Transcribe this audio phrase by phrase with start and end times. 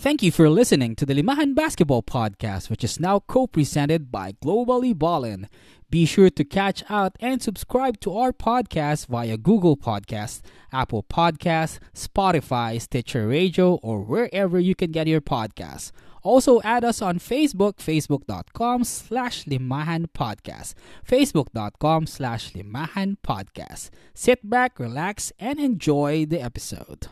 [0.00, 4.32] Thank you for listening to the Limahan Basketball Podcast, which is now co presented by
[4.42, 5.46] Globally Ballin.
[5.90, 10.40] Be sure to catch out and subscribe to our podcast via Google Podcasts,
[10.72, 15.92] Apple Podcasts, Spotify, Stitcher Radio, or wherever you can get your podcasts.
[16.22, 20.72] Also add us on Facebook, facebook.com slash Limahan Podcast,
[21.06, 23.90] facebook.com slash Limahan Podcast.
[24.14, 27.08] Sit back, relax, and enjoy the episode.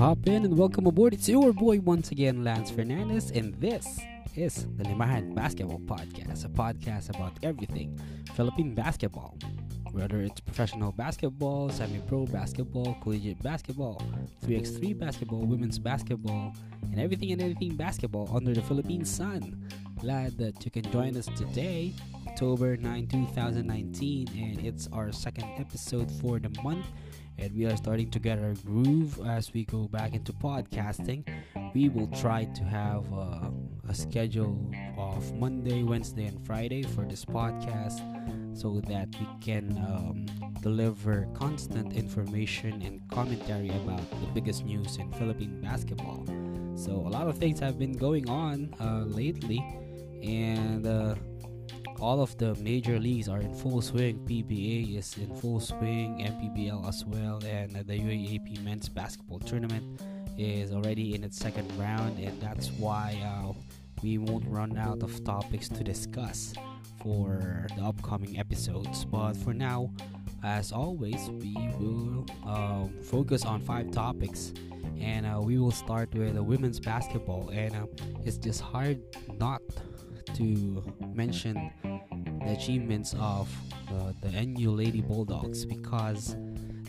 [0.00, 1.12] Hop in and welcome aboard.
[1.12, 4.00] It's your boy once again, Lance Fernandez, and this
[4.34, 8.00] is the Limahan Basketball Podcast, a podcast about everything
[8.34, 9.36] Philippine basketball.
[9.92, 14.00] Whether it's professional basketball, semi pro basketball, collegiate basketball,
[14.44, 19.68] 3x3 basketball, women's basketball, and everything and anything basketball under the Philippine sun.
[20.00, 21.92] Glad that you can join us today,
[22.26, 26.86] October 9, 2019, and it's our second episode for the month
[27.40, 31.26] and we are starting to get our groove as we go back into podcasting.
[31.74, 33.50] We will try to have uh,
[33.88, 38.00] a schedule of Monday, Wednesday, and Friday for this podcast
[38.60, 40.26] so that we can um,
[40.60, 46.26] deliver constant information and commentary about the biggest news in Philippine basketball.
[46.76, 49.64] So, a lot of things have been going on uh, lately,
[50.22, 51.14] and uh,
[52.00, 54.18] all of the major leagues are in full swing.
[54.26, 60.02] PBA is in full swing, MPBL as well, and the UAAP men's basketball tournament
[60.38, 63.52] is already in its second round, and that's why uh,
[64.02, 66.54] we won't run out of topics to discuss
[67.02, 69.04] for the upcoming episodes.
[69.04, 69.90] But for now,
[70.42, 74.52] as always, we will um, focus on five topics.
[74.98, 77.86] And uh, we will start with uh, women's basketball, and uh,
[78.24, 79.00] it's just hard
[79.38, 79.62] not
[80.34, 80.82] to
[81.14, 81.70] mention
[82.44, 83.48] the achievements of
[83.88, 86.36] uh, the NU Lady Bulldogs because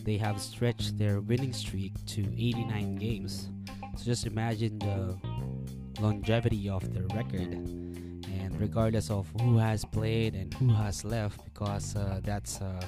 [0.04, 3.50] they have stretched their winning streak to 89 games.
[3.98, 5.17] So just imagine the
[6.00, 7.54] longevity of the record.
[8.32, 12.82] And regardless of who has played and who has left, because uh, that's uh,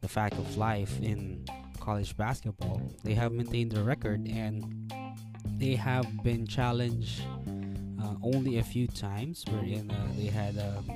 [0.00, 1.44] the fact of life in
[1.80, 4.92] college basketball, they have maintained the record and
[5.56, 7.22] they have been challenged
[8.02, 10.88] uh, only a few times, wherein uh, they had um,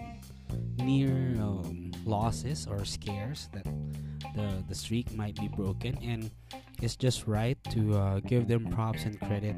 [0.78, 3.64] near um, losses or scares that
[4.34, 6.30] the the streak might be broken, and
[6.80, 9.56] it's just right to uh, give them props and credit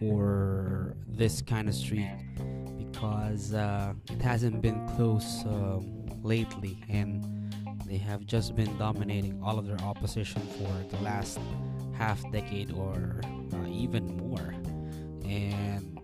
[0.00, 2.08] for this kind of streak
[2.78, 7.22] because uh, it hasn't been close um, lately, and
[7.86, 11.38] they have just been dominating all of their opposition for the last
[11.92, 13.20] half decade or
[13.52, 14.54] uh, even more,
[15.24, 16.00] and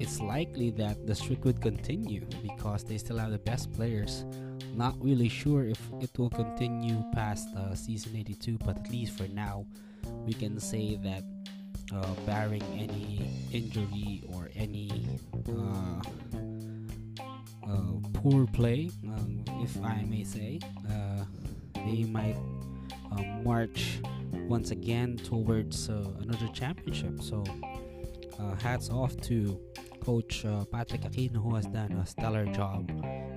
[0.00, 4.24] it's likely that the streak would continue because they still have the best players.
[4.74, 9.26] Not really sure if it will continue past uh, season 82, but at least for
[9.28, 9.66] now,
[10.24, 11.24] we can say that
[11.92, 15.18] uh, barring any injury or any
[15.48, 16.02] uh,
[17.66, 20.60] uh poor play, um, if I may say,
[20.90, 21.24] uh,
[21.74, 22.36] they might
[23.12, 24.00] um, march
[24.32, 27.22] once again towards uh, another championship.
[27.22, 27.44] So,
[28.60, 29.58] hats off to
[30.00, 32.90] coach uh, Patrick Aquino, who has done a stellar job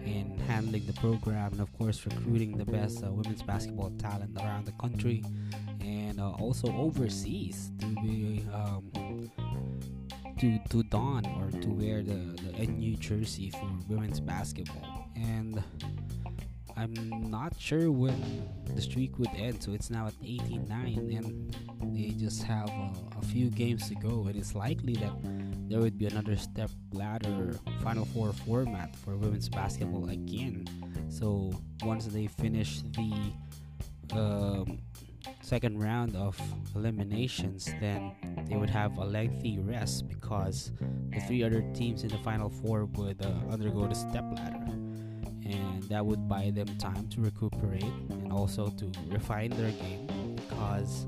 [0.06, 4.66] in handling the program and, of course, recruiting the best uh, women's basketball talent around
[4.66, 5.24] the country
[5.82, 9.30] and uh, also overseas to be um,
[10.40, 15.64] to to don or to wear the the NU jersey for women's basketball and.
[16.78, 22.10] I'm not sure when the streak would end, so it's now at 89, and they
[22.18, 24.26] just have a, a few games to go.
[24.28, 25.14] And it's likely that
[25.72, 30.68] there would be another step ladder Final Four format for women's basketball again.
[31.10, 31.52] So
[31.84, 33.34] once they finish the
[34.14, 34.80] um,
[35.42, 36.40] second round of
[36.76, 38.12] eliminations, then
[38.50, 40.72] they would have a lengthy rest because
[41.10, 44.66] the three other teams in the Final Four would uh, undergo the step ladder.
[45.44, 51.08] And that would buy them time to recuperate and also to refine their game because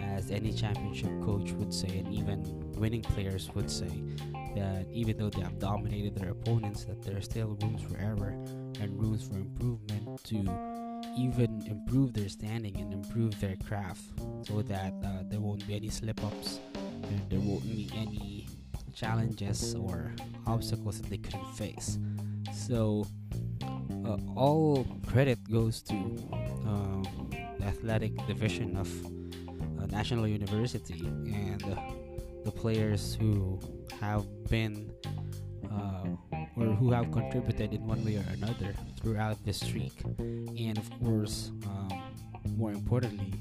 [0.00, 3.90] as any championship coach would say, and even winning players would say,
[4.54, 8.30] that even though they have dominated their opponents, that there are still rooms for error
[8.80, 10.36] and rooms for improvement to
[11.16, 14.02] even improve their standing and improve their craft,
[14.42, 18.46] so that uh, there won't be any slip ups and there won't be any
[18.94, 20.12] challenges or
[20.46, 21.98] obstacles that they couldn't face.
[22.52, 23.06] So,
[24.04, 25.94] uh, all credit goes to
[26.66, 27.02] uh,
[27.58, 28.88] the athletic division of
[29.90, 31.76] National University and uh,
[32.44, 33.58] the players who
[34.00, 34.90] have been
[35.70, 36.06] uh,
[36.56, 39.92] or who have contributed in one way or another throughout this streak.
[40.18, 42.02] And of course, um,
[42.56, 43.32] more importantly,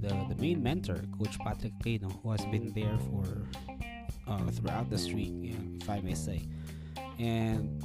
[0.00, 3.46] the, the main mentor, Coach Patrick Aquino, who has been there for
[4.26, 5.32] uh, throughout the streak,
[5.80, 6.46] if I may say.
[7.18, 7.82] And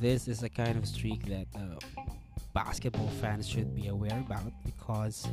[0.00, 1.78] this is a kind of streak that uh,
[2.54, 5.26] basketball fans should be aware about because,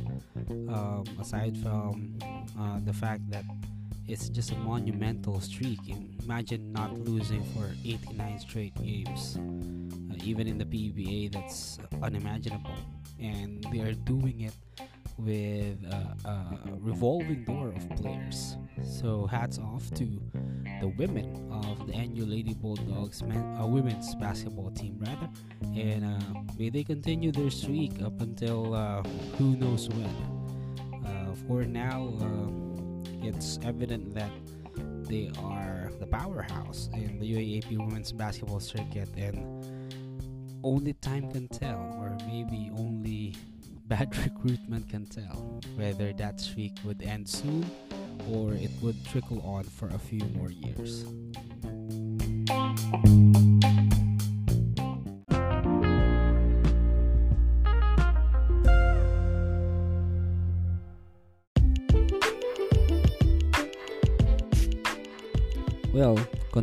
[0.68, 2.18] um, aside from
[2.58, 3.44] uh, the fact that
[4.10, 5.78] it's just a monumental streak,
[6.24, 9.38] imagine not losing for 89 straight games.
[9.38, 12.74] Uh, even in the PBA, that's unimaginable.
[13.20, 14.52] And they are doing it
[15.16, 18.56] with a, a, revolving door of players.
[18.82, 20.20] So hats off to
[20.80, 25.28] the women of the NU Lady Bulldogs men, uh, women's basketball team, rather,
[25.76, 29.02] and uh, may they continue their streak up until uh,
[29.38, 31.04] who knows when.
[31.06, 32.69] Uh, for now, um,
[33.22, 34.30] it's evident that
[35.08, 39.64] they are the powerhouse in the UAAP women's basketball circuit, and
[40.62, 43.36] only time can tell, or maybe only
[43.86, 47.68] bad recruitment can tell whether that streak would end soon
[48.30, 51.04] or it would trickle on for a few more years.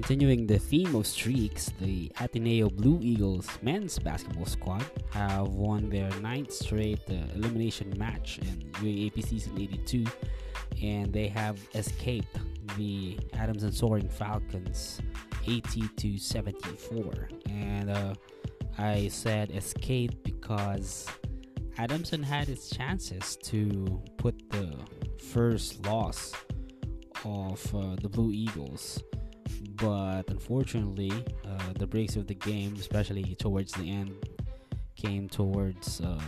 [0.08, 6.10] Continuing the theme of streaks, the Ateneo Blue Eagles men's basketball squad have won their
[6.22, 10.06] ninth straight uh, elimination match in UAAP season 82,
[10.82, 12.38] and they have escaped
[12.78, 15.02] the Adamson Soaring Falcons
[15.46, 17.28] 80 to 74.
[17.50, 18.14] And uh,
[18.78, 21.06] I said escape because
[21.78, 24.74] Adamson had its chances to put the
[25.34, 26.32] first loss
[27.26, 29.04] of uh, the Blue Eagles
[29.78, 31.12] but unfortunately,
[31.46, 34.14] uh, the breaks of the game, especially towards the end,
[34.96, 36.20] came towards uh,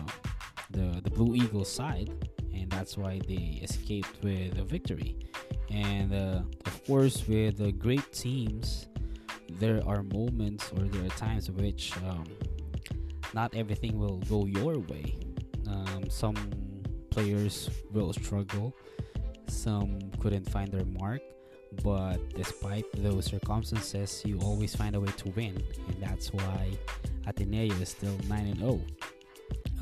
[0.72, 2.10] the the Blue Eagles side,
[2.54, 5.18] and that's why they escaped with a victory.
[5.70, 8.88] And uh, of course, with the great teams,
[9.60, 12.26] there are moments or there are times which um,
[13.34, 15.16] not everything will go your way.
[15.68, 16.36] Um, some
[17.10, 18.76] players will struggle,
[19.48, 21.22] some couldn't find their mark
[21.84, 26.72] but despite those circumstances, you always find a way to win, and that's why
[27.28, 28.82] Ateneo is still 9 and 0.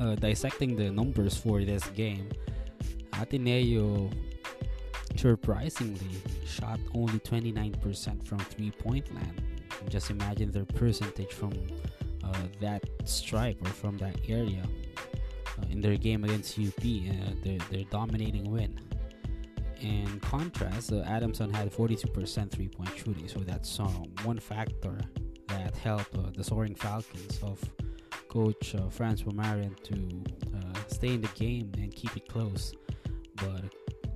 [0.00, 2.28] Uh, dissecting the numbers for this game,
[3.14, 4.10] Ateneo
[5.16, 9.42] surprisingly shot only 29% from three point land.
[9.88, 11.52] Just imagine their percentage from
[12.22, 14.62] uh, that stripe or from that area
[15.58, 18.78] uh, in their game against UP, uh, their, their dominating win.
[19.80, 24.98] In contrast, uh, Adamson had 42% three point shooting, so that's um, one factor
[25.48, 27.60] that helped uh, the Soaring Falcons of
[28.28, 32.74] coach uh, Franz Pumaren to uh, stay in the game and keep it close.
[33.36, 33.64] But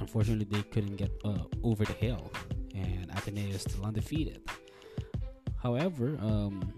[0.00, 2.32] unfortunately, they couldn't get uh, over the hill,
[2.74, 4.40] and Ateneo is still undefeated.
[5.62, 6.72] However, um,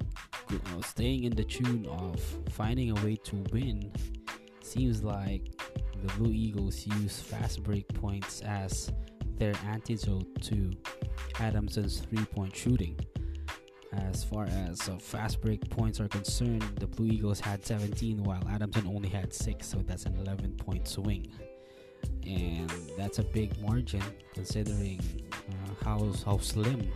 [0.51, 2.21] uh, staying in the tune of
[2.51, 3.91] finding a way to win
[4.63, 5.49] seems like
[6.05, 8.93] the Blue Eagles use fast break points as
[9.39, 10.71] their antidote to
[11.41, 12.99] Adamson's three point shooting.
[13.93, 18.43] As far as uh, fast break points are concerned, the Blue Eagles had 17 while
[18.51, 21.27] Adamson only had 6, so that's an 11 point swing.
[22.27, 24.03] And that's a big margin
[24.35, 25.01] considering
[25.49, 26.91] uh, how, how slim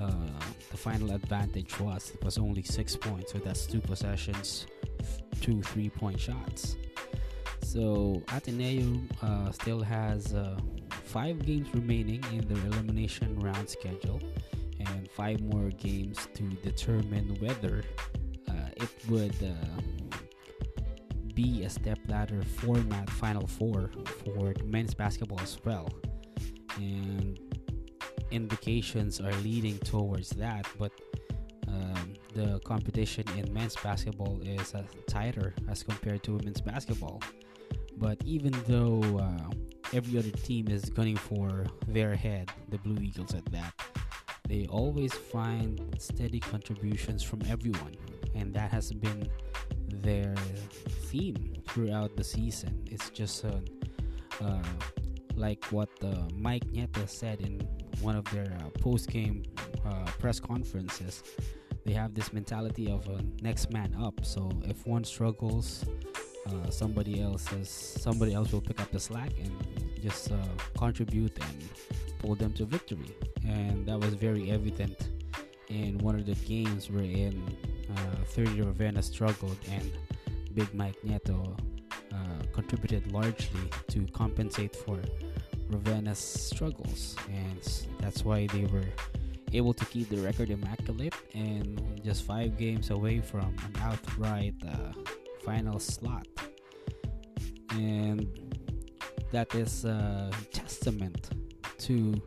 [0.00, 0.10] uh,
[0.70, 2.10] the final advantage was.
[2.14, 4.66] It was only 6 points, so that's two possessions,
[5.40, 6.76] two three point shots.
[7.72, 10.58] So Ateneo uh, still has uh,
[11.04, 14.20] five games remaining in their elimination round schedule,
[14.80, 17.84] and five more games to determine whether
[18.48, 20.16] uh, it would uh,
[21.32, 23.92] be a step ladder format Final Four
[24.24, 25.88] for men's basketball as well.
[26.76, 27.38] And
[28.32, 30.90] indications are leading towards that, but
[31.68, 37.22] um, the competition in men's basketball is uh, tighter as compared to women's basketball.
[38.00, 39.50] But even though uh,
[39.92, 43.74] every other team is gunning for their head, the Blue Eagles at that,
[44.48, 47.94] they always find steady contributions from everyone,
[48.34, 49.28] and that has been
[49.88, 50.34] their
[51.10, 52.82] theme throughout the season.
[52.90, 53.60] It's just uh,
[54.40, 54.62] uh,
[55.36, 57.60] like what uh, Mike Nieto said in
[58.00, 59.44] one of their uh, post-game
[59.84, 61.22] uh, press conferences.
[61.84, 64.24] They have this mentality of a next man up.
[64.24, 65.84] So if one struggles,
[66.46, 69.52] uh, somebody else somebody else will pick up the slack and
[70.02, 70.36] just uh,
[70.78, 71.68] contribute and
[72.18, 73.14] pull them to victory.
[73.46, 75.08] And that was very evident
[75.68, 77.42] in one of the games wherein
[77.94, 79.90] uh, Thirdy Ravena struggled and
[80.54, 81.56] Big Mike Nieto
[82.12, 82.16] uh,
[82.52, 84.98] contributed largely to compensate for
[85.70, 88.88] Ravena's struggles, and that's why they were
[89.52, 94.92] able to keep the record immaculate and just five games away from an outright uh,
[95.44, 96.26] final slot.
[97.72, 98.28] And
[99.32, 101.30] that is a testament
[101.78, 102.20] to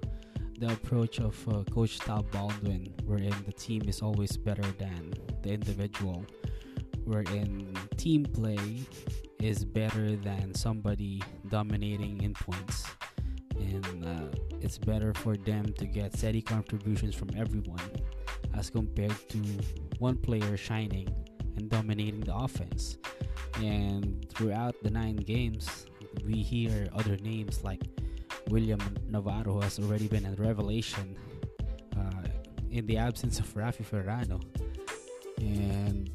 [0.59, 5.49] the approach of uh, Coach Tab Baldwin, wherein the team is always better than the
[5.51, 6.25] individual,
[7.03, 8.79] wherein team play
[9.39, 12.85] is better than somebody dominating in points
[13.59, 17.91] and uh, it's better for them to get steady contributions from everyone
[18.55, 19.39] as compared to
[19.99, 21.07] one player shining
[21.55, 22.97] and dominating the offense.
[23.61, 25.85] And throughout the nine games,
[26.25, 27.81] we hear other names like
[28.49, 28.79] William
[29.09, 31.15] Navarro, has already been a revelation
[31.97, 32.27] uh,
[32.71, 34.39] in the absence of Raffy Verano,
[35.37, 36.09] and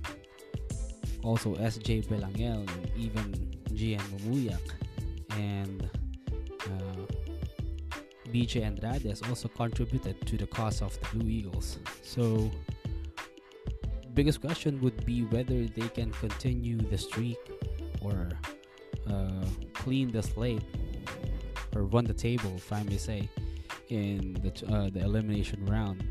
[1.22, 4.60] also SJ Belangel, and even Gian Mamuyac,
[5.30, 5.88] and
[8.32, 11.78] BJ Andrade has also contributed to the cause of the Blue Eagles.
[12.02, 12.50] So,
[14.18, 17.38] biggest question would be whether they can continue the streak
[18.02, 18.28] or
[19.08, 19.44] uh,
[19.74, 20.64] clean the slate
[21.72, 23.28] or run the table, if I may say,
[23.90, 26.02] in the uh, the elimination round.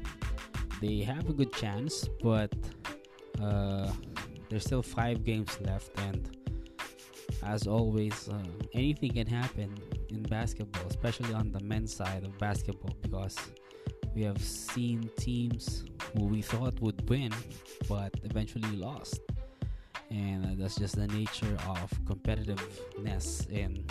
[0.79, 2.53] They have a good chance, but
[3.41, 3.91] uh,
[4.47, 6.21] there's still five games left, and
[7.43, 8.39] as always, uh,
[8.73, 9.69] anything can happen
[10.11, 13.35] in basketball, especially on the men's side of basketball, because
[14.15, 15.83] we have seen teams
[16.17, 17.31] who we thought would win
[17.87, 19.19] but eventually lost.
[20.09, 23.85] And uh, that's just the nature of competitiveness in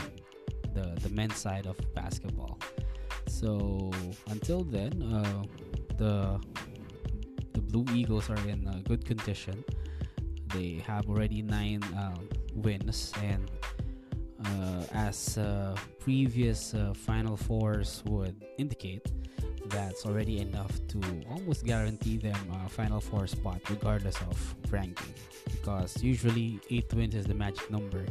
[0.74, 2.58] the, the men's side of basketball.
[3.28, 3.92] So
[4.28, 5.42] until then, uh,
[5.96, 6.40] the
[7.52, 9.64] the Blue Eagles are in uh, good condition.
[10.48, 12.16] They have already nine uh,
[12.54, 13.50] wins and
[14.44, 19.10] uh, as uh, previous Final Fours would indicate,
[19.68, 25.14] that's already enough to almost guarantee them a Final Four spot, regardless of ranking.
[25.50, 28.04] Because usually, 8 wins is the magic number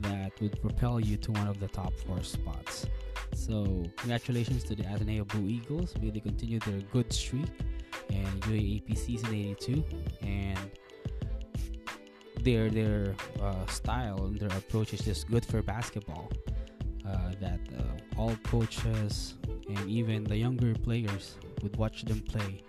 [0.00, 2.86] that would propel you to one of the top four spots.
[3.34, 5.94] So, congratulations to the Ateneo Blue Eagles.
[6.00, 7.46] They continue their good streak
[8.08, 9.84] in UAAP season 82
[10.22, 10.58] and
[12.42, 16.30] their their uh, style and their approach is just good for basketball.
[17.10, 19.34] Uh, that uh, all coaches
[19.68, 22.62] and even the younger players would watch them play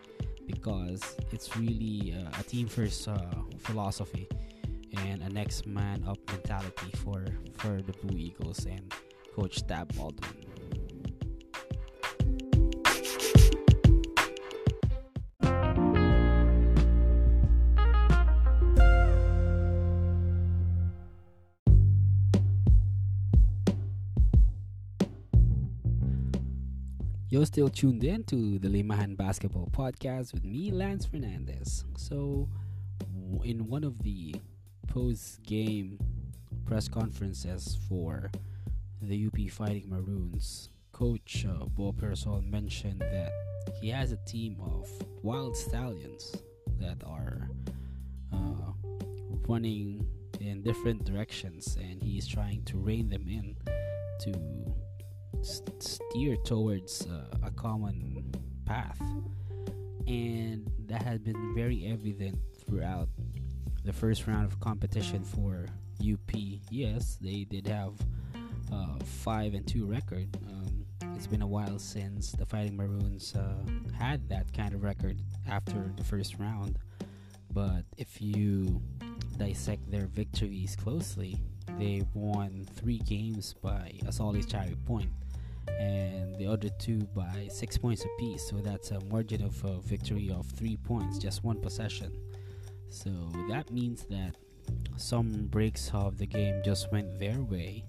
[0.48, 3.17] because it's really uh, a team first uh,
[3.60, 4.27] philosophy
[4.98, 8.93] and a next man up mentality for for the Blue Eagles and
[9.36, 10.50] Coach Tab Baldwin.
[27.31, 31.85] You're still tuned in to the Limahan Basketball Podcast with me, Lance Fernandez.
[31.95, 32.50] So,
[33.45, 34.35] in one of the
[34.89, 35.97] post game
[36.65, 38.29] press conferences for
[39.01, 43.31] the UP Fighting Maroons, Coach uh, Bo Perasol mentioned that
[43.79, 44.89] he has a team of
[45.23, 46.35] wild stallions
[46.81, 47.50] that are
[48.33, 48.73] uh,
[49.47, 50.05] running
[50.41, 53.55] in different directions, and he's trying to rein them in
[54.19, 54.38] to
[55.43, 58.31] steer towards uh, a common
[58.65, 59.00] path
[60.07, 63.07] and that has been very evident throughout
[63.83, 65.67] the first round of competition for
[66.01, 66.31] UP.
[66.69, 67.93] Yes, they did have
[68.71, 70.27] uh, five and two record.
[70.48, 73.63] Um, it's been a while since the Fighting Maroons uh,
[73.98, 75.17] had that kind of record
[75.50, 76.77] after the first round.
[77.53, 78.81] But if you
[79.38, 81.38] dissect their victories closely,
[81.79, 85.10] they won three games by a solid solitary point
[85.81, 88.47] and the other two by six points apiece.
[88.50, 92.11] So that's a margin of uh, victory of three points, just one possession.
[92.89, 93.09] So
[93.50, 94.35] that means that
[94.97, 97.85] some breaks of the game just went their way,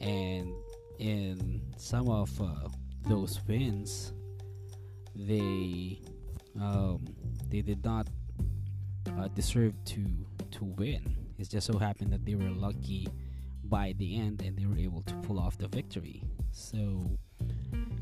[0.00, 0.54] and
[0.98, 2.68] in some of uh,
[3.08, 4.12] those wins,
[5.14, 6.00] they
[6.60, 7.04] um,
[7.50, 8.06] they did not
[9.18, 10.04] uh, deserve to
[10.52, 11.16] to win.
[11.38, 13.08] It just so happened that they were lucky
[13.64, 16.22] by the end and they were able to pull off the victory.
[16.52, 17.18] So,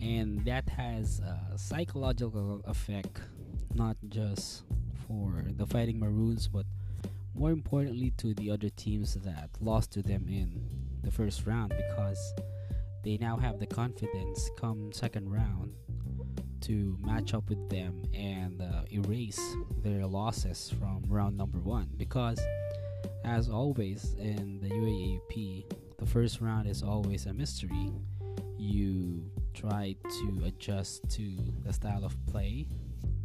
[0.01, 3.21] and that has a psychological effect,
[3.75, 4.65] not just
[5.07, 6.67] for the Fighting Maroons, but
[7.35, 10.61] more importantly to the other teams that lost to them in
[11.03, 12.35] the first round because
[13.05, 15.73] they now have the confidence come second round
[16.61, 19.41] to match up with them and uh, erase
[19.83, 22.41] their losses from round number one because
[23.25, 25.65] as always in the UAAP,
[25.99, 27.93] the first round is always a mystery.
[28.59, 32.67] You try to adjust to the style of play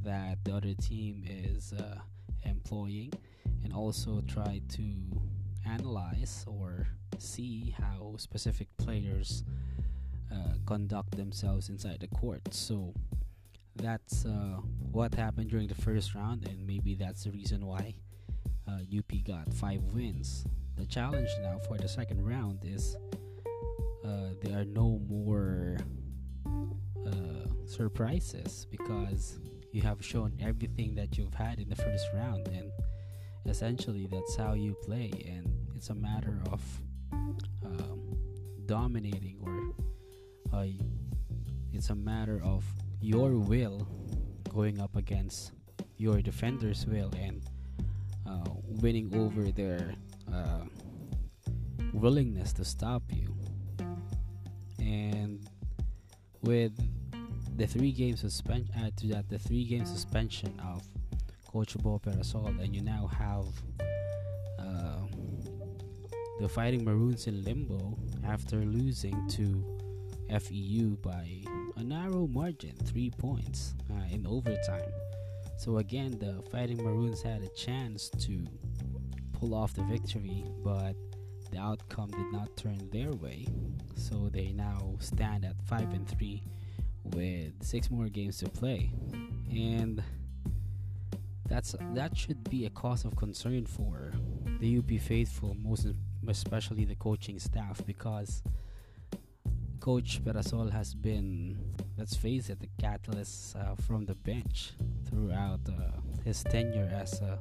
[0.04, 2.00] that the other team is uh,
[2.44, 3.14] employing
[3.64, 4.84] and also try to
[5.66, 6.88] analyze or
[7.18, 9.44] see how specific players
[10.32, 12.42] uh, conduct themselves inside the court.
[12.54, 12.94] So
[13.76, 14.60] that's uh,
[14.92, 17.96] what happened during the first round, and maybe that's the reason why
[18.68, 20.46] UP uh, got five wins.
[20.78, 22.98] The challenge now for the second round is
[24.06, 25.78] uh, there are no more
[27.06, 29.40] uh, surprises because
[29.72, 32.72] you have shown everything that you've had in the first round, and
[33.46, 35.12] essentially that's how you play.
[35.28, 36.62] And it's a matter of
[37.66, 38.18] um,
[38.66, 40.66] dominating, or uh,
[41.72, 42.64] it's a matter of
[43.02, 43.88] your will
[44.50, 45.52] going up against
[45.98, 47.42] your defender's will and
[48.28, 48.50] uh,
[48.82, 49.96] winning over their
[50.32, 50.66] uh,
[51.94, 53.23] willingness to stop you.
[56.44, 56.72] With
[57.58, 60.84] the three game suspension, add to that the three game suspension of
[61.48, 63.46] Coach Bo Perasol, and you now have
[64.60, 65.06] uh,
[66.40, 69.64] the Fighting Maroons in limbo after losing to
[70.40, 71.44] FEU by
[71.76, 74.92] a narrow margin, three points uh, in overtime.
[75.58, 78.46] So again, the Fighting Maroons had a chance to
[79.34, 80.96] pull off the victory, but
[81.52, 83.48] the outcome did not turn their way.
[83.96, 86.44] So they now stand at five and three
[87.04, 88.92] with six more games to play,
[89.52, 90.02] and
[91.48, 94.14] that's that should be a cause of concern for
[94.60, 95.88] the UP faithful, most
[96.28, 98.44] especially the coaching staff, because
[99.80, 101.58] Coach Perasol has been,
[101.98, 104.72] let's face it, the catalyst uh, from the bench
[105.10, 107.38] throughout uh, his tenure as a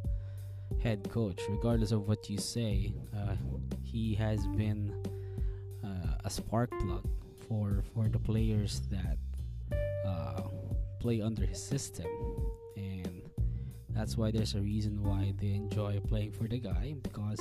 [0.82, 1.40] head coach.
[1.48, 3.36] Regardless of what you say, uh,
[3.84, 4.92] he has been
[6.24, 7.06] a spark plug
[7.48, 9.18] for for the players that
[10.06, 10.42] uh,
[10.98, 12.06] play under his system,
[12.76, 13.22] and
[13.90, 17.40] that's why there's a reason why they enjoy playing for the guy because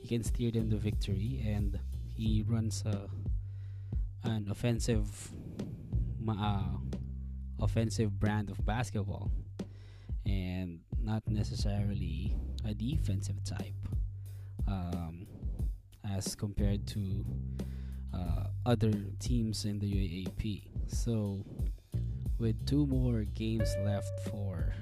[0.00, 3.08] he can steer them to victory and he runs a
[4.24, 5.32] an offensive
[6.28, 6.76] uh,
[7.60, 9.30] offensive brand of basketball
[10.26, 12.34] and not necessarily
[12.66, 13.88] a defensive type
[14.68, 15.26] um,
[16.04, 17.24] as compared to
[18.20, 20.62] uh, other teams in the UAAP.
[20.88, 21.44] So,
[22.38, 24.74] with two more games left for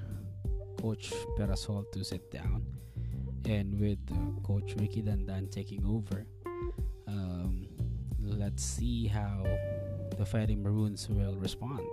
[0.81, 2.65] Coach Perasol to sit down,
[3.45, 6.25] and with uh, Coach Ricky Dandan taking over,
[7.07, 7.67] um,
[8.21, 9.43] let's see how
[10.17, 11.85] the Fighting Maroons will respond.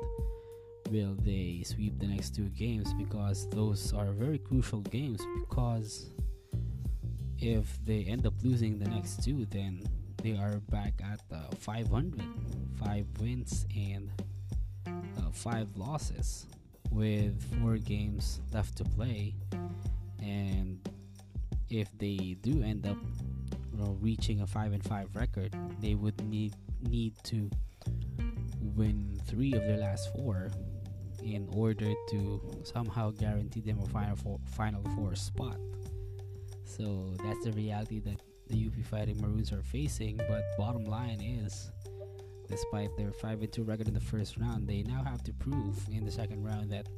[0.91, 2.93] Will they sweep the next two games?
[2.95, 5.21] Because those are very crucial games.
[5.41, 6.11] Because
[7.39, 9.83] if they end up losing the next two, then
[10.27, 12.21] they are back at uh, 500,
[12.85, 14.11] five wins and
[14.89, 16.47] uh, five losses,
[16.91, 19.35] with four games left to play.
[20.19, 20.81] And
[21.71, 22.97] if they do end up
[23.73, 27.49] know, reaching a five and five record, they would need need to
[28.75, 30.51] win three of their last four
[31.23, 35.59] in order to somehow guarantee them a final four, final four spot.
[36.65, 40.17] So that's the reality that the UP Fighting Maroons are facing.
[40.29, 41.71] But bottom line is,
[42.49, 45.79] despite their five and two record in the first round, they now have to prove
[45.91, 46.89] in the second round that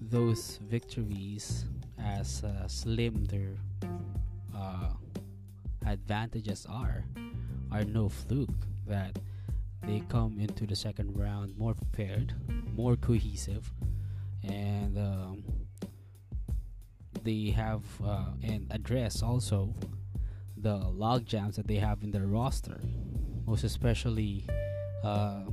[0.00, 1.64] those victories,
[1.98, 3.56] as uh, slim their
[4.54, 4.90] uh,
[5.86, 7.04] advantages are
[7.72, 9.18] are no fluke that
[9.82, 12.34] they come into the second round more prepared,
[12.74, 13.70] more cohesive,
[14.42, 15.44] and um,
[17.22, 19.74] they have uh, and address also
[20.66, 22.80] the log jams that they have in their roster,
[23.46, 24.44] most especially
[25.04, 25.44] uh,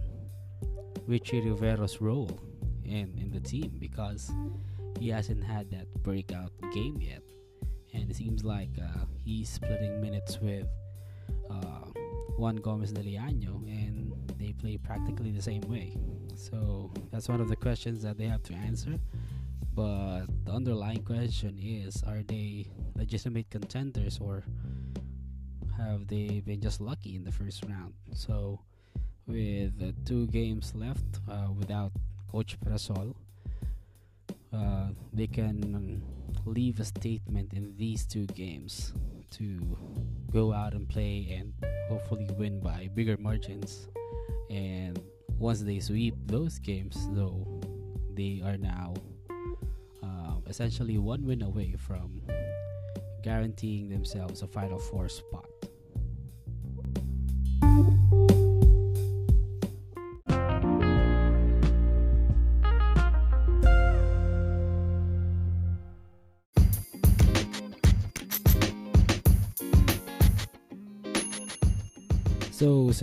[1.06, 2.40] Ricci Rivero's role
[2.84, 4.32] in in the team because
[5.00, 7.24] he hasn't had that breakout game yet
[7.94, 10.68] and it seems like uh, he's splitting minutes with
[11.50, 11.86] uh,
[12.38, 15.96] Juan Gomez de Liaño, and they play practically the same way.
[16.36, 19.00] So that's one of the questions that they have to answer.
[19.76, 24.44] But the underlying question is: Are they legitimate contenders, or
[25.84, 27.94] have they been just lucky in the first round?
[28.14, 28.60] So,
[29.28, 31.92] with uh, two games left uh, without
[32.32, 33.16] Coach Perasol,
[34.54, 36.02] uh, they can
[36.46, 38.94] leave a statement in these two games
[39.32, 39.78] to
[40.32, 41.54] go out and play and
[41.90, 43.88] hopefully win by bigger margins.
[44.50, 45.00] And
[45.38, 47.62] once they sweep those games, though,
[48.14, 48.94] they are now
[50.04, 52.22] uh, essentially one win away from
[53.24, 55.53] guaranteeing themselves a Final Four spot.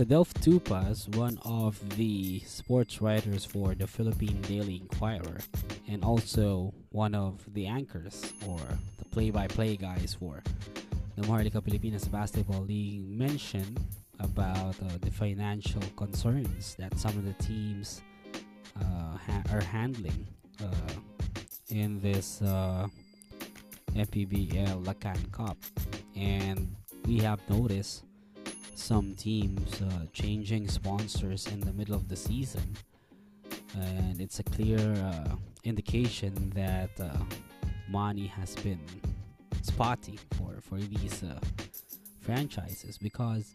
[0.01, 5.37] Cedelf Tupas, one of the sports writers for the Philippine Daily Inquirer,
[5.87, 8.57] and also one of the anchors or
[8.97, 10.41] the play-by-play guys for
[11.15, 13.79] the Maharlika Pilipinas Basketball League, mentioned
[14.19, 18.01] about uh, the financial concerns that some of the teams
[18.79, 20.25] uh, ha- are handling
[20.63, 20.93] uh,
[21.69, 22.87] in this uh,
[23.93, 25.57] MPBL Lakan Cup,
[26.15, 28.03] and we have noticed
[28.81, 32.75] some teams uh, changing sponsors in the middle of the season,
[33.75, 37.09] and it's a clear uh, indication that uh,
[37.89, 38.79] money has been
[39.61, 41.39] spotty for for these uh,
[42.21, 43.53] franchises because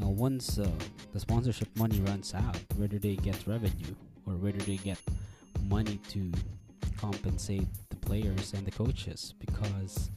[0.00, 0.66] uh, once uh,
[1.12, 3.94] the sponsorship money runs out, whether they get revenue?
[4.26, 4.98] Or whether they get
[5.68, 6.32] money to
[6.96, 9.34] compensate the players and the coaches?
[9.38, 10.10] Because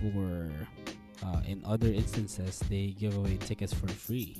[0.00, 0.50] for
[1.24, 4.36] uh, in other instances, they give away tickets for free,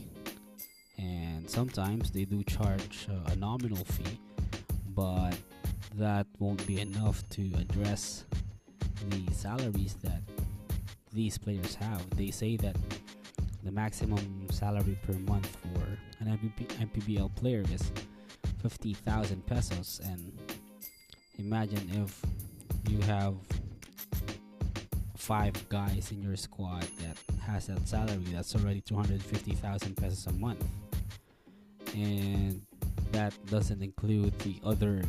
[0.98, 4.18] and sometimes they do charge uh, a nominal fee,
[4.88, 5.36] but
[5.94, 8.24] that won't be enough to address
[9.10, 10.22] the salaries that
[11.12, 12.02] these players have.
[12.16, 12.76] They say that
[13.62, 15.84] the maximum salary per month for
[16.20, 17.92] an MPB, MPBL player is
[18.62, 20.32] 50,000 pesos, and
[21.38, 22.20] imagine if
[22.90, 23.34] you have
[25.22, 30.64] five guys in your squad that has that salary that's already 250,000 pesos a month.
[31.94, 32.60] And
[33.12, 35.00] that doesn't include the other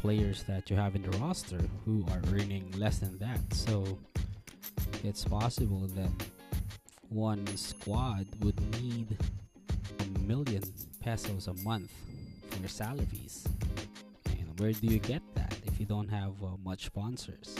[0.00, 3.40] players that you have in the roster who are earning less than that.
[3.52, 3.98] So
[5.02, 6.10] it's possible that
[7.08, 9.18] one squad would need
[9.98, 10.62] a million
[11.00, 11.90] pesos a month
[12.48, 13.44] for salaries.
[14.26, 17.56] And where do you get that if you don't have uh, much sponsors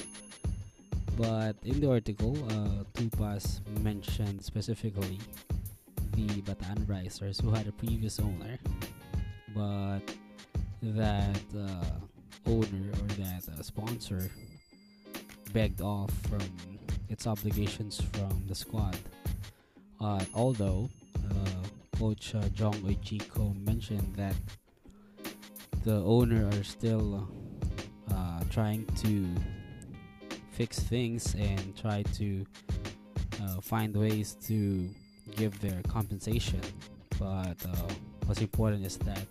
[1.22, 5.20] but in the article, uh, Tupas mentioned specifically
[6.16, 8.58] the Bataan Risers who had a previous owner,
[9.54, 10.02] but
[10.82, 14.32] that uh, owner or that uh, sponsor
[15.52, 16.42] begged off from
[17.08, 18.98] its obligations from the squad.
[20.00, 20.90] Uh, although
[21.30, 24.34] uh, Coach uh, Jong Uichico mentioned that
[25.84, 27.28] the owner are still
[28.10, 29.28] uh, trying to
[30.52, 32.44] fix things and try to
[33.42, 34.88] uh, find ways to
[35.36, 36.60] give their compensation.
[37.18, 37.88] But uh,
[38.26, 39.26] what's important is that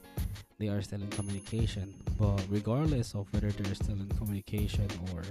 [0.59, 1.93] they are still in communication.
[2.19, 5.23] But regardless of whether they're still in communication or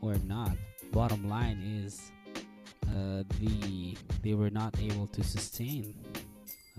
[0.00, 0.52] or not,
[0.92, 2.12] bottom line is
[2.88, 5.94] uh, the they were not able to sustain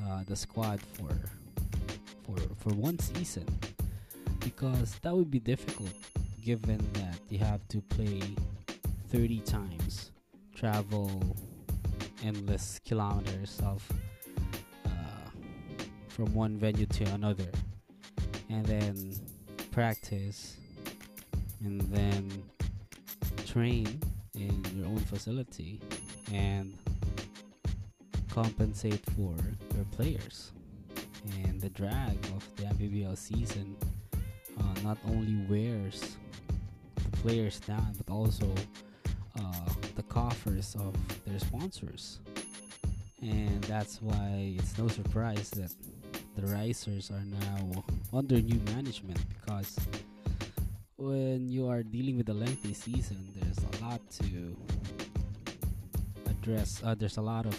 [0.04, 1.10] uh, the squad for
[2.24, 3.46] for for one season
[4.40, 5.94] because that would be difficult
[6.50, 8.20] given that you have to play
[9.10, 10.10] 30 times,
[10.56, 11.38] travel
[12.24, 13.88] endless kilometers of
[14.84, 14.90] uh,
[16.08, 17.52] from one venue to another,
[18.50, 19.14] and then
[19.70, 20.58] practice,
[21.64, 22.28] and then
[23.46, 24.02] train
[24.34, 25.80] in your own facility,
[26.34, 26.76] and
[28.32, 29.36] compensate for
[29.76, 30.52] your players.
[31.44, 33.76] And the drag of the MPBL season
[34.60, 36.18] uh, not only wears
[37.22, 38.48] players down, but also
[39.40, 42.20] uh, the coffers of their sponsors.
[43.22, 45.74] And that's why it's no surprise that
[46.36, 49.78] the Risers are now under new management because
[50.98, 54.56] when you are dealing with a lengthy season, there's a lot to
[56.30, 56.82] address.
[56.84, 57.58] Uh, there's a lot of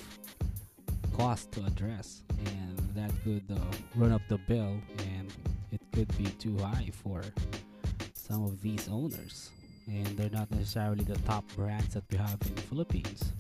[1.17, 3.61] cost to address, and that could uh,
[3.97, 4.77] run up the bill,
[5.17, 5.33] and
[5.73, 7.23] it could be too high for
[8.31, 9.51] some of these owners
[9.89, 13.33] and they're not necessarily the top brands that we have in the Philippines.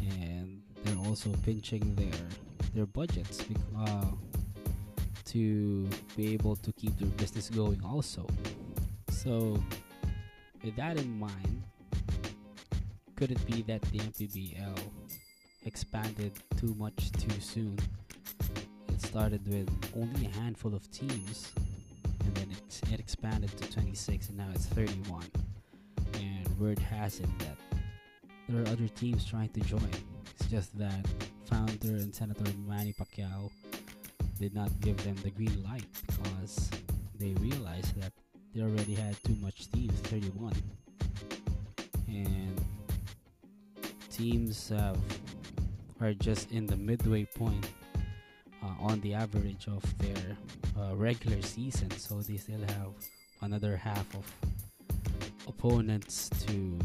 [0.00, 2.20] And they're also pinching their
[2.72, 3.44] their budgets
[3.76, 4.06] uh,
[5.24, 8.26] to be able to keep their business going also.
[9.10, 9.60] So
[10.62, 11.62] with that in mind
[13.16, 14.78] could it be that the MPBL
[15.64, 17.76] expanded too much too soon
[18.88, 21.52] it started with only a handful of teams
[22.92, 25.24] it expanded to 26 and now it's 31
[26.14, 27.56] and word has it that
[28.48, 29.90] there are other teams trying to join.
[30.38, 31.04] It's just that
[31.46, 33.50] founder and senator manny pacquiao
[34.38, 36.70] did not give them the green light because
[37.18, 38.12] they realized that
[38.54, 40.52] they already had too much teams 31
[42.08, 42.60] and
[44.10, 44.98] teams have
[46.00, 47.68] are just in the midway point
[48.62, 50.36] uh, on the average of their
[50.78, 52.92] uh, regular season, so they still have
[53.42, 54.24] another half of
[55.48, 56.78] opponents to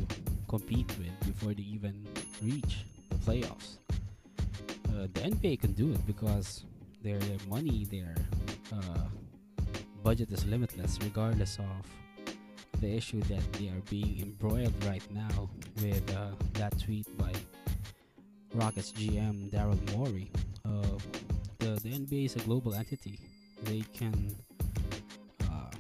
[0.47, 2.05] compete with before they even
[2.41, 3.77] reach the playoffs.
[4.89, 6.63] Uh, the NBA can do it because
[7.01, 8.13] their, money, their
[8.73, 9.05] uh,
[10.03, 15.49] budget is limitless, regardless of the issue that they are being embroiled right now
[15.81, 17.31] with uh, that tweet by
[18.53, 20.29] Rockets GM Daryl Morey.
[20.65, 20.81] Uh,
[21.59, 23.19] the, the NBA is a global entity.
[23.63, 24.35] They can
[25.43, 25.71] uh,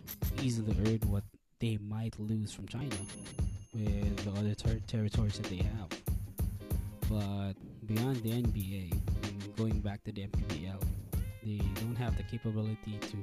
[0.41, 1.23] easily earn what
[1.59, 2.95] they might lose from China
[3.73, 5.89] with the other ter- territories that they have.
[7.09, 7.53] But
[7.85, 8.91] beyond the NBA,
[9.23, 10.81] and going back to the MPBL,
[11.43, 13.17] they don't have the capability to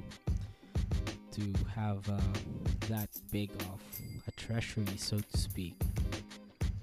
[1.31, 2.19] to have uh,
[2.89, 3.81] that big of
[4.27, 5.75] a treasury, so to speak.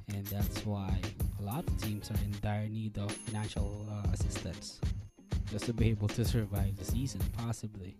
[0.08, 0.98] And that's why
[1.38, 4.80] a lot of teams are in dire need of financial uh, assistance
[5.50, 7.96] just to be able to survive the season, possibly.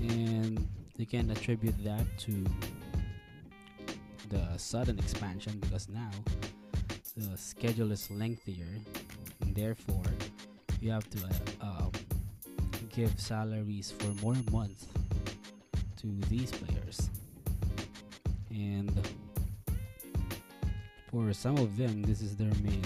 [0.00, 2.44] And you can attribute that to
[4.30, 6.10] the sudden expansion because now
[7.16, 8.66] the schedule is lengthier,
[9.40, 10.04] and therefore
[10.80, 11.18] you have to
[11.60, 11.92] uh, um,
[12.94, 14.86] give salaries for more months
[15.96, 17.10] to these players.
[18.50, 19.08] And
[21.10, 22.84] for some of them, this is their main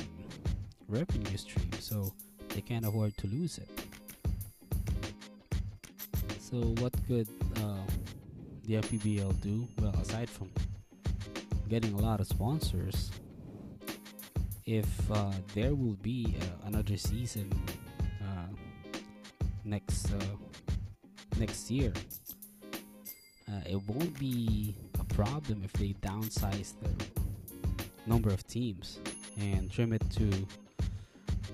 [0.89, 2.13] revenue stream, so
[2.59, 3.69] they can't afford to lose it.
[6.41, 7.87] So, what could uh,
[8.65, 9.69] the MPBL do?
[9.81, 10.51] Well, aside from
[11.69, 13.13] getting a lot of sponsors,
[14.67, 17.49] if uh, there will be uh, another season
[18.25, 18.49] uh,
[19.65, 20.19] next uh,
[21.39, 21.93] next year,
[23.49, 26.91] uh, it won't be a problem if they downsize the
[28.05, 28.99] number of teams
[29.39, 30.29] and trim it to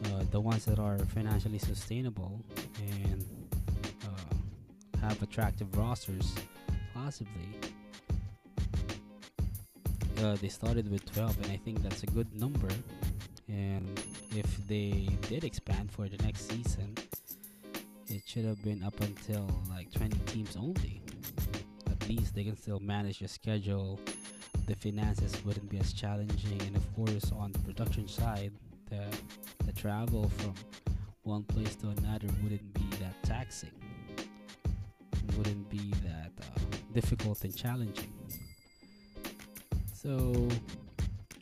[0.07, 2.41] uh, the ones that are financially sustainable
[2.79, 3.25] and
[4.05, 6.35] uh, have attractive rosters,
[6.93, 7.49] possibly.
[10.23, 12.69] Uh, they started with 12, and I think that's a good number.
[13.49, 14.01] And
[14.35, 16.95] if they did expand for the next season,
[18.09, 21.03] it should have been up until like 20 teams only.
[21.91, 24.01] At least they can still manage the schedule.
[24.67, 28.53] The finances wouldn't be as challenging, and of course, on the production side,
[29.85, 30.55] travel from
[31.25, 33.69] one place to another wouldn't be that taxing.
[35.37, 36.61] Wouldn't be that uh,
[36.95, 38.11] difficult and challenging.
[39.93, 40.49] So,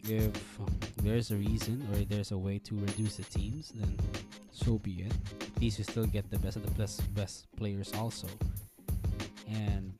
[0.08, 0.58] if
[1.04, 3.96] there's a reason or there's a way to reduce the teams, then
[4.50, 5.12] so be it.
[5.40, 8.26] At least you still get the best of the best, best players also.
[9.46, 9.92] And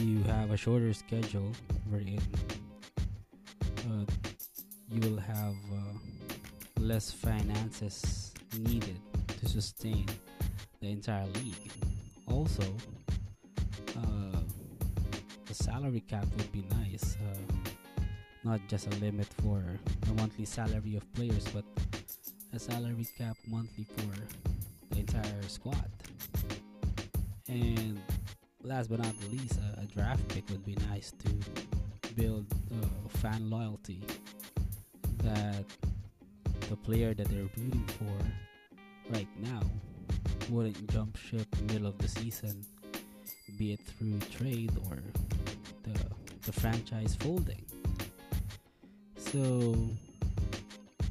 [0.00, 1.52] you have a shorter schedule
[1.88, 2.20] wherein
[3.88, 4.04] uh,
[4.90, 6.15] you will have uh,
[6.86, 9.00] less finances needed
[9.40, 10.06] to sustain
[10.80, 11.72] the entire league.
[12.28, 12.62] Also,
[13.96, 14.38] uh,
[15.46, 17.16] the salary cap would be nice.
[17.16, 17.38] Uh,
[18.44, 19.64] not just a limit for
[20.02, 21.64] the monthly salary of players, but
[22.52, 24.14] a salary cap monthly for
[24.90, 25.90] the entire squad.
[27.48, 28.00] And
[28.62, 33.08] last but not the least, a, a draft pick would be nice to build uh,
[33.18, 34.04] fan loyalty
[35.18, 35.64] that
[36.68, 39.60] the player that they're rooting for right now
[40.50, 42.64] wouldn't jump ship middle of the season,
[43.56, 44.98] be it through trade or
[45.82, 45.98] the
[46.46, 47.64] the franchise folding.
[49.16, 49.90] So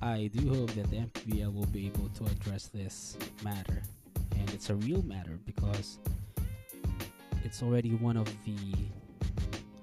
[0.01, 3.81] I do hope that the MPBL will be able to address this matter,
[4.37, 5.99] and it's a real matter because
[7.43, 8.57] it's already one of the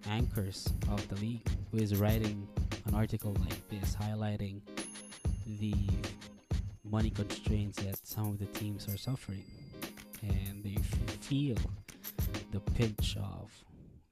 [0.08, 2.46] anchors of the league who is writing
[2.86, 4.60] an article like this highlighting
[5.46, 5.74] the
[6.84, 9.44] money constraints that some of the teams are suffering.
[10.22, 10.76] And they
[11.20, 11.56] feel
[12.52, 13.50] the pinch of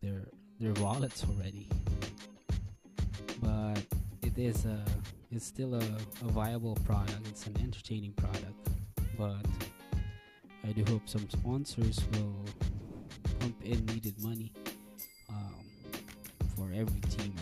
[0.02, 0.22] their
[0.58, 1.68] their wallets already.
[3.40, 3.84] But
[4.22, 4.84] it is a
[5.30, 7.26] it's still a, a viable product.
[7.28, 8.68] It's an entertaining product.
[9.16, 9.46] But
[10.64, 12.44] i do hope some sponsors will
[13.40, 14.52] pump in needed money
[15.30, 15.64] um,
[16.54, 17.34] for every team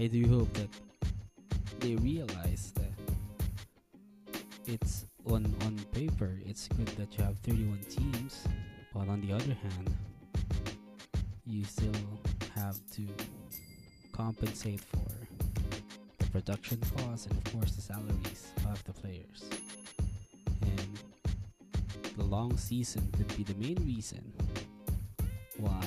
[0.00, 0.70] I do hope that
[1.80, 8.48] they realize that it's on on paper it's good that you have 31 teams,
[8.94, 9.94] but on the other hand,
[11.44, 11.92] you still
[12.54, 13.02] have to
[14.12, 15.10] compensate for
[16.16, 19.50] the production costs and of course the salaries of the players.
[20.62, 20.98] And
[22.16, 24.32] the long season could be the main reason
[25.58, 25.84] why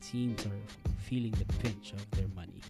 [0.00, 0.62] teams are
[0.98, 2.60] feeling the pinch of their money.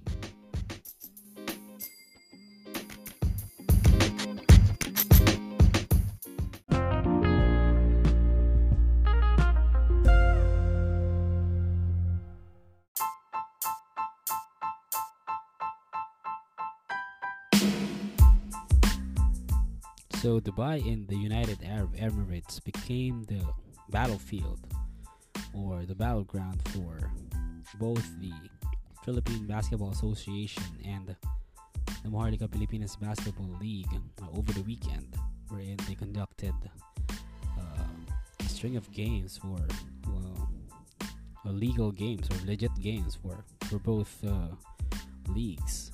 [20.30, 23.42] So Dubai in the United Arab Emirates became the
[23.88, 24.60] battlefield
[25.52, 27.10] or the battleground for
[27.80, 28.32] both the
[29.04, 31.16] Philippine Basketball Association and
[32.04, 33.90] the Maharlika Pilipinas Basketball League
[34.22, 35.16] uh, over the weekend,
[35.48, 36.54] wherein they conducted
[37.58, 37.90] uh,
[38.38, 39.58] a string of games for
[40.06, 44.46] well, legal games or legit games for for both uh,
[45.34, 45.90] leagues.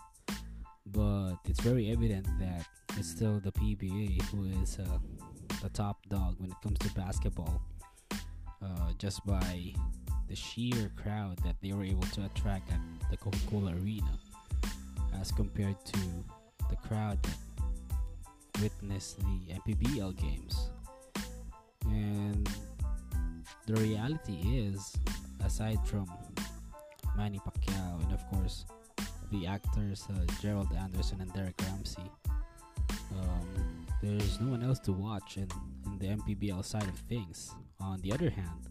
[0.85, 2.67] But it's very evident that
[2.97, 4.99] it's still the PBA who is uh,
[5.63, 7.63] the top dog when it comes to basketball,
[8.63, 9.73] uh, just by
[10.29, 12.81] the sheer crowd that they were able to attract at
[13.11, 14.19] the Coca Cola Arena,
[15.21, 16.01] as compared to
[16.71, 20.71] the crowd that witnessed the MPBL games.
[21.85, 22.49] And
[23.67, 24.97] the reality is,
[25.45, 26.09] aside from
[27.17, 28.65] Manny Pacquiao and of course
[29.33, 32.11] the actors uh, Gerald Anderson and Derek Ramsey,
[33.23, 35.49] um, there's no one else to watch in,
[35.87, 37.55] in the MPBL side of things.
[37.81, 38.69] On the other hand,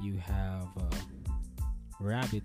[0.00, 0.96] you have uh,
[2.00, 2.42] rabid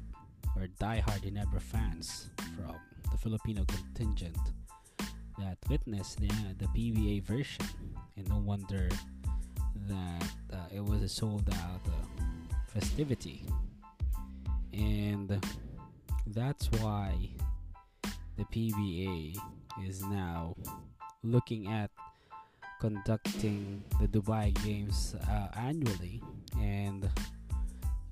[0.56, 2.76] or diehard Ginebra fans from
[3.12, 4.38] the Filipino contingent
[5.38, 7.66] that witnessed the, the PBA version,
[8.16, 8.90] and no wonder
[9.88, 10.24] that
[10.54, 12.22] uh, it was a sold out uh,
[12.68, 13.44] festivity.
[14.74, 15.44] And
[16.28, 17.14] that's why
[18.38, 19.38] the PBA
[19.84, 20.56] is now
[21.24, 21.92] looking at
[22.80, 26.22] conducting the Dubai Games uh, annually
[26.60, 27.08] and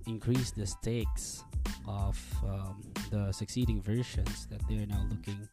[0.05, 1.43] increase the stakes
[1.87, 5.47] of um, the succeeding versions that they're now looking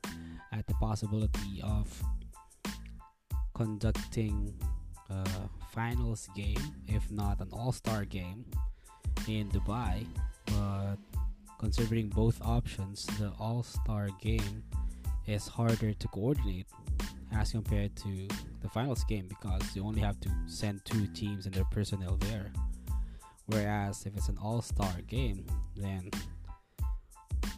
[0.52, 2.02] at the possibility of
[3.54, 4.52] conducting
[5.08, 5.24] a
[5.72, 8.44] finals game if not an all-star game
[9.28, 10.06] in Dubai.
[10.46, 10.96] But
[11.58, 14.62] considering both options the all-star game
[15.26, 16.66] is harder to coordinate
[17.36, 18.28] as compared to
[18.62, 22.52] the finals game because you only have to send two teams and their personnel there.
[23.46, 25.46] Whereas if it's an all star game,
[25.76, 26.10] then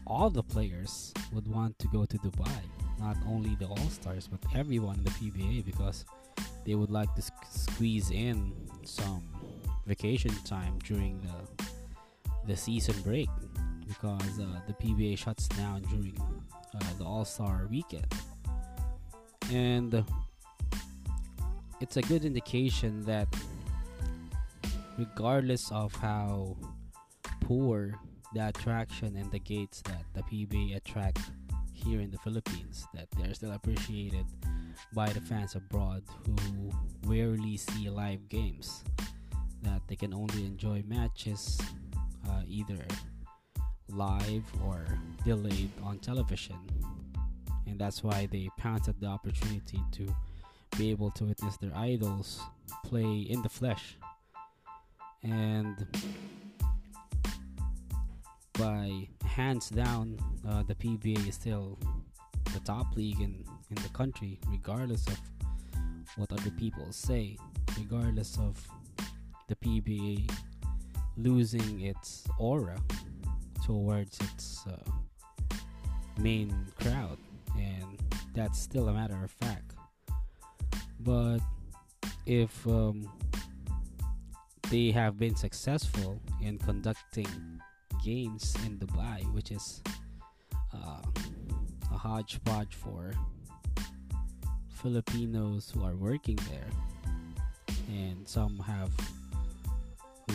[0.07, 2.61] all the players would want to go to Dubai.
[2.99, 6.05] Not only the all stars, but everyone in the PBA because
[6.67, 8.53] they would like to squeeze in
[8.85, 9.23] some
[9.87, 11.65] vacation time during the
[12.47, 13.29] the season break
[13.87, 16.17] because uh, the PBA shuts down during
[16.75, 18.07] uh, the All Star weekend,
[19.53, 20.05] and
[21.81, 23.29] it's a good indication that
[24.99, 26.57] regardless of how
[27.41, 27.95] poor
[28.35, 31.21] the attraction and the gates that the PBA attract
[31.73, 34.27] here in the Philippines, that they're still appreciated
[34.93, 36.71] by the fans abroad who
[37.07, 38.85] rarely see live games,
[39.63, 41.61] that they can only enjoy matches
[42.29, 42.85] uh, either
[43.91, 44.85] live or
[45.25, 46.57] delayed on television.
[47.69, 50.07] And that's why they pounced at the opportunity to
[50.77, 52.41] be able to witness their idols
[52.85, 53.97] play in the flesh.
[55.23, 55.87] And
[58.55, 61.79] by hands down, uh, the PBA is still
[62.53, 65.19] the top league in, in the country, regardless of
[66.17, 67.37] what other people say,
[67.79, 68.67] regardless of
[69.49, 70.31] the PBA
[71.17, 72.77] losing its aura
[73.65, 74.91] towards its uh,
[76.19, 77.19] main crowd,
[78.39, 79.75] that's still a matter of fact.
[81.01, 81.41] But
[82.25, 83.11] if um,
[84.71, 87.27] they have been successful in conducting
[88.05, 89.83] games in Dubai, which is
[90.73, 91.03] uh,
[91.93, 93.13] a hodgepodge for
[94.69, 96.71] Filipinos who are working there,
[97.89, 98.93] and some have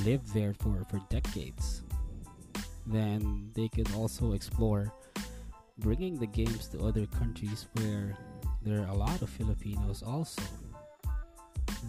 [0.03, 1.83] lived there for, for decades
[2.85, 4.91] then they could also explore
[5.77, 8.17] bringing the games to other countries where
[8.61, 10.41] there are a lot of Filipinos also.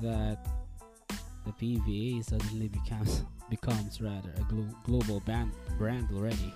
[0.03, 0.47] That
[1.45, 6.53] the PBA suddenly becomes becomes rather a glo- global band, brand already.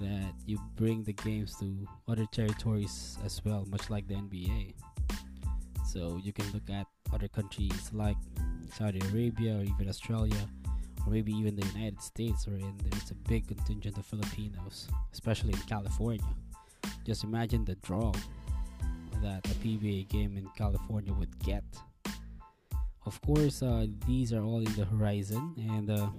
[0.00, 4.74] That you bring the games to other territories as well, much like the NBA.
[5.86, 8.16] So you can look at other countries like
[8.76, 10.46] Saudi Arabia or even Australia
[11.06, 15.60] or maybe even the United States, wherein there's a big contingent of Filipinos, especially in
[15.60, 16.34] California.
[17.04, 18.12] Just imagine the draw
[19.22, 21.64] that a PBA game in California would get
[23.06, 26.10] of course, uh, these are all in the horizon, and uh,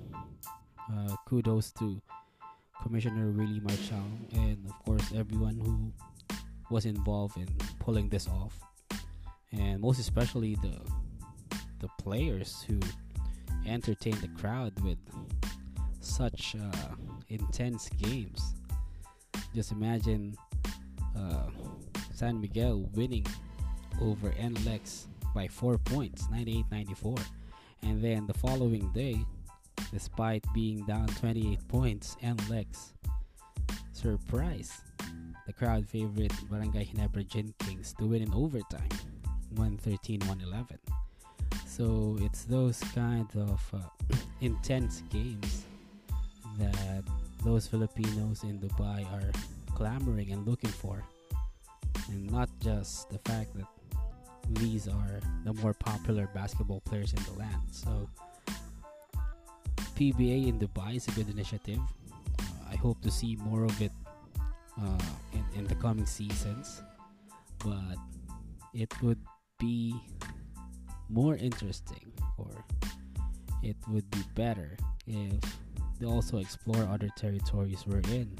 [0.91, 2.01] uh, kudos to
[2.81, 4.03] Commissioner Willie Marcial
[4.33, 5.93] and, of course, everyone who
[6.73, 7.47] was involved in
[7.79, 8.59] pulling this off,
[9.51, 10.79] and most especially the
[11.79, 12.79] the players who
[13.67, 14.97] entertained the crowd with
[15.99, 16.95] such uh,
[17.29, 18.55] intense games.
[19.53, 20.35] Just imagine
[21.17, 21.47] uh,
[22.13, 23.25] San Miguel winning
[24.01, 27.15] over NLEX by 4 points, 98 94.
[27.83, 29.17] And then the following day,
[29.91, 32.93] despite being down 28 points, NLEX
[33.93, 34.81] surprise
[35.47, 38.89] the crowd favorite Barangay Ginebra Gin Kings to win in overtime
[39.55, 40.79] 113 111.
[41.81, 43.81] So it's those kind of uh,
[44.41, 45.65] intense games
[46.59, 47.01] that
[47.43, 49.33] those Filipinos in Dubai are
[49.73, 51.01] clamoring and looking for.
[52.07, 53.65] And not just the fact that
[54.61, 57.65] these are the more popular basketball players in the land.
[57.71, 58.07] So,
[59.97, 61.81] PBA in Dubai is a good initiative.
[62.37, 63.91] Uh, I hope to see more of it
[64.77, 66.83] uh, in, in the coming seasons.
[67.57, 67.97] But
[68.71, 69.25] it would
[69.57, 69.97] be
[71.11, 72.65] more interesting or
[73.61, 75.39] it would be better if
[75.99, 78.35] they also explore other territories we're in.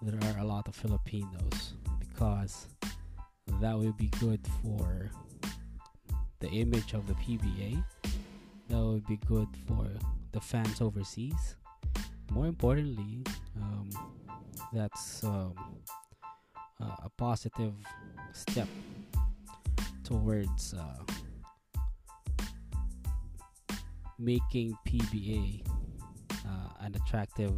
[0.00, 2.68] There are a lot of Filipinos because
[3.60, 5.10] that would be good for
[6.40, 7.82] the image of the PBA.
[8.68, 9.86] That would be good for
[10.32, 11.56] the fans overseas.
[12.30, 13.24] More importantly,
[13.56, 13.90] um,
[14.72, 15.54] that's um,
[16.80, 17.74] uh, a positive
[18.32, 18.68] step
[20.04, 21.04] towards uh,
[24.18, 25.66] making PBA
[26.46, 27.56] uh, an attractive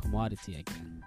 [0.00, 1.02] commodity again.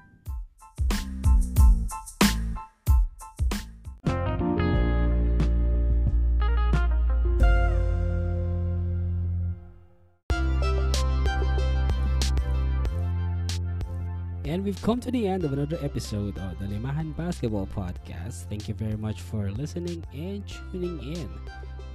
[14.47, 18.47] And we've come to the end of another episode of the Limahan Basketball Podcast.
[18.47, 21.29] Thank you very much for listening and tuning in.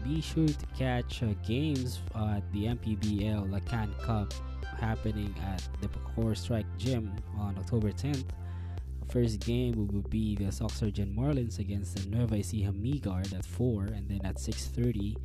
[0.05, 4.33] Be sure to catch uh, games at the MPBL Lakan Cup
[4.81, 8.25] happening at the Core Strike Gym on October 10th.
[9.09, 14.09] First game will be the Socsargen Marlins against the Nueva Ecija Migard at 4 and
[14.09, 15.17] then at 6.30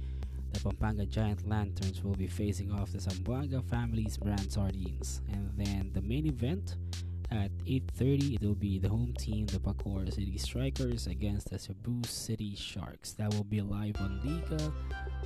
[0.54, 5.22] the Pampanga Giant Lanterns will be facing off the Zamboanga Family's Brand Sardines.
[5.32, 6.78] And then the main event
[7.32, 12.02] at 8.30, it will be the home team, the Bacoor City Strikers, against the Cebu
[12.06, 13.14] City Sharks.
[13.14, 14.72] That will be live on Liga,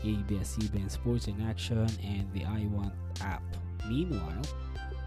[0.04, 3.44] ABS-CBN Sports in Action, and the iWant app.
[3.88, 4.42] Meanwhile,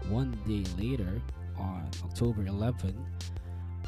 [0.09, 1.21] one day later,
[1.57, 2.95] on October 11,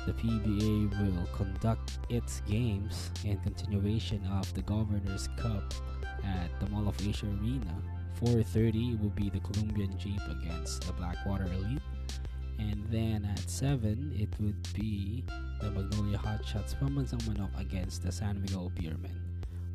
[0.05, 5.73] the PBA will conduct its games in continuation of the Governor's Cup
[6.23, 7.81] at the Mall of Asia Arena.
[8.21, 11.81] 4.30 will be the Columbian Dyip against the Blackwater Elite
[12.59, 15.23] and then at 7, it would be
[15.61, 19.17] the Magnolia Hotshots from up against the San Miguel Beermen.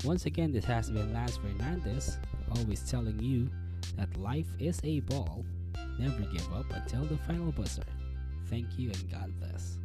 [0.05, 2.18] Once again, this has been Lance Fernandez,
[2.57, 3.49] always telling you
[3.97, 5.45] that life is a ball.
[5.99, 7.85] Never give up until the final buzzer.
[8.49, 9.78] Thank you and God bless.